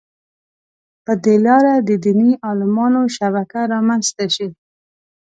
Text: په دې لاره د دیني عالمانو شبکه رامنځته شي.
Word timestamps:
په 1.05 1.13
دې 1.23 1.35
لاره 1.45 1.73
د 1.87 1.89
دیني 2.03 2.31
عالمانو 2.47 3.01
شبکه 3.17 3.61
رامنځته 3.73 4.25
شي. 4.35 4.47